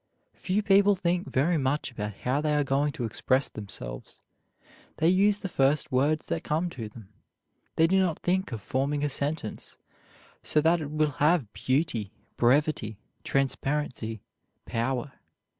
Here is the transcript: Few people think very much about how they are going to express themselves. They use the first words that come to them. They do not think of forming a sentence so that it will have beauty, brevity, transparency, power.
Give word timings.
Few 0.33 0.63
people 0.63 0.95
think 0.95 1.29
very 1.29 1.59
much 1.59 1.91
about 1.91 2.15
how 2.23 2.41
they 2.41 2.55
are 2.55 2.63
going 2.63 2.91
to 2.93 3.03
express 3.03 3.47
themselves. 3.49 4.19
They 4.97 5.07
use 5.07 5.37
the 5.37 5.47
first 5.47 5.91
words 5.91 6.25
that 6.25 6.43
come 6.43 6.71
to 6.71 6.89
them. 6.89 7.09
They 7.75 7.85
do 7.85 7.99
not 7.99 8.17
think 8.17 8.51
of 8.51 8.63
forming 8.63 9.03
a 9.05 9.09
sentence 9.09 9.77
so 10.41 10.59
that 10.59 10.81
it 10.81 10.89
will 10.89 11.11
have 11.21 11.53
beauty, 11.53 12.11
brevity, 12.35 12.97
transparency, 13.23 14.23
power. 14.65 15.11